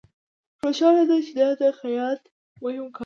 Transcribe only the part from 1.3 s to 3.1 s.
دا د خیاط مهم کار دی